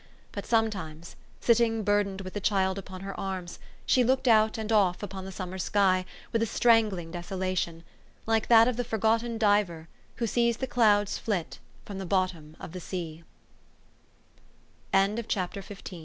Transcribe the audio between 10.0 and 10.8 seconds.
who sees the